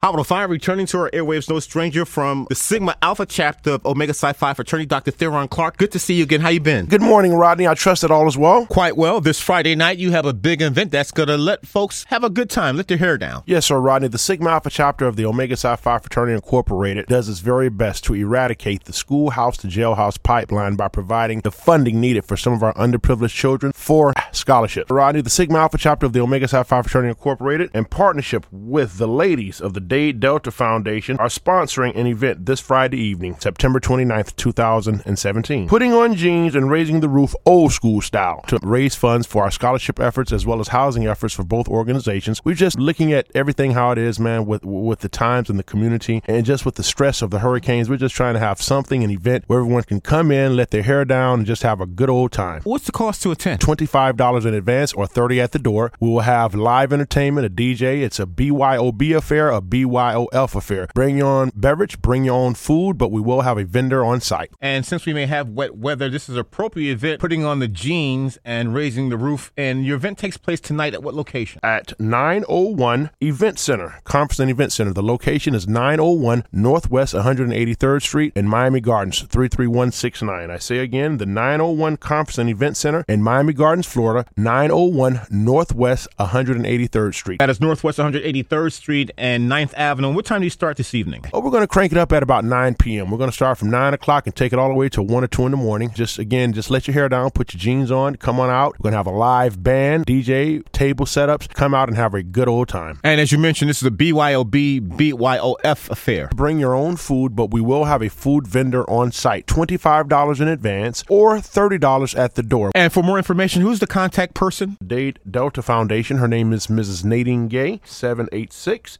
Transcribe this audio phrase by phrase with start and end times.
[0.00, 4.14] Howard 5 returning to our airwaves, no stranger from the Sigma Alpha chapter of Omega
[4.14, 5.10] Psi Phi fraternity, Dr.
[5.10, 5.76] Theron Clark.
[5.76, 6.40] Good to see you again.
[6.40, 6.86] How you been?
[6.86, 7.66] Good morning, Rodney.
[7.66, 8.66] I trust that all is well.
[8.66, 9.20] Quite well.
[9.20, 12.30] This Friday night, you have a big event that's going to let folks have a
[12.30, 12.76] good time.
[12.76, 13.42] Let their hair down.
[13.44, 14.06] Yes, sir, Rodney.
[14.06, 18.04] The Sigma Alpha chapter of the Omega Psi Phi Fraternity Incorporated does its very best
[18.04, 22.62] to eradicate the schoolhouse to jailhouse pipeline by providing the funding needed for some of
[22.62, 24.92] our underprivileged children for scholarships.
[24.92, 28.98] Rodney, the Sigma Alpha chapter of the Omega Psi Phi Fraternity Incorporated, in partnership with
[28.98, 33.80] the ladies of the Dade Delta Foundation, are sponsoring an event this Friday evening, September
[33.80, 35.66] 29th, 2017.
[35.66, 39.50] Putting on jeans and raising the roof old school style to raise funds for our
[39.50, 42.44] scholarship efforts as well as housing efforts for both organizations.
[42.44, 45.64] We're just looking at everything how it is, man, with with the times and the
[45.64, 47.88] community and just with the stress of the hurricanes.
[47.88, 50.82] We're just trying to have something, an event where everyone can come in, let their
[50.82, 52.60] hair down, and just have a good old time.
[52.64, 53.60] What's the cost to attend?
[53.60, 55.92] $25 in advance or 30 at the door.
[55.98, 58.02] We will have live entertainment, a DJ.
[58.02, 60.88] It's a BYOB affair, a BYOF affair.
[60.94, 64.20] Bring your own beverage, bring your own food, but we will have a vendor on
[64.20, 64.50] site.
[64.60, 67.68] And since we may have wet weather, this is an appropriate event, putting on the
[67.68, 69.52] jeans and raising the roof.
[69.56, 71.60] And your event takes place tonight at what location?
[71.62, 74.92] At 901 Event Center, Conference and Event Center.
[74.92, 80.50] The location is 901 Northwest 183rd Street in Miami Gardens, 33169.
[80.50, 86.08] I say again, the 901 Conference and Event Center in Miami Gardens, Florida, 901 Northwest
[86.18, 87.38] 183rd Street.
[87.38, 90.12] That is Northwest 183rd Street and 9th Avenue.
[90.12, 91.24] What time do you start this evening?
[91.32, 93.10] Oh, we're going to crank it up at about 9 p.m.
[93.10, 95.24] We're going to start from 9 o'clock and take it all the way to 1
[95.24, 95.90] or 2 in the morning.
[95.94, 98.78] Just, again, just let your hair down, put your jeans on, come on out.
[98.78, 101.48] We're going to have a live band, DJ, table setups.
[101.54, 103.00] Come out and have a good old time.
[103.04, 106.28] And as you mentioned, this is a BYOB, BYOF affair.
[106.34, 109.46] Bring your own food, but we will have a food vendor on site.
[109.46, 112.70] $25 in advance or $30 at the door.
[112.74, 114.76] And for more information, who's the contact person?
[114.84, 116.18] Dade Delta Foundation.
[116.18, 117.04] Her name is Mrs.
[117.04, 118.98] Nadine Gay, 786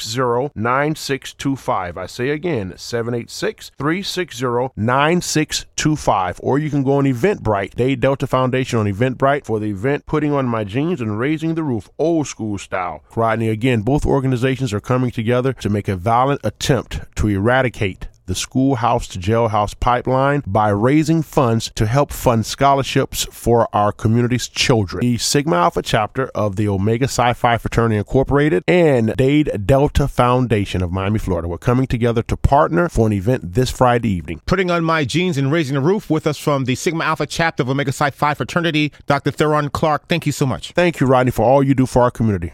[0.00, 1.98] 360 9625.
[1.98, 6.40] I say again, 786 360 9625.
[6.42, 10.32] Or you can go on Eventbrite, Dade Delta Foundation on Eventbrite for the event Putting
[10.32, 13.02] on My Jeans and Raising the Roof, old school style.
[13.14, 18.34] Rodney, again, both organizations are coming together to make a violent attempt to eradicate the
[18.34, 25.00] schoolhouse to jailhouse pipeline by raising funds to help fund scholarships for our community's children.
[25.00, 30.82] The Sigma Alpha chapter of the Omega Psi Phi Fraternity Incorporated and Dade Delta Foundation
[30.82, 31.48] of Miami, Florida.
[31.48, 34.40] We're coming together to partner for an event this Friday evening.
[34.46, 37.62] Putting on my jeans and raising the roof with us from the Sigma Alpha chapter
[37.62, 39.30] of Omega Psi Phi fraternity, Dr.
[39.30, 40.08] Theron Clark.
[40.08, 40.72] Thank you so much.
[40.72, 42.52] Thank you, Rodney, for all you do for our community.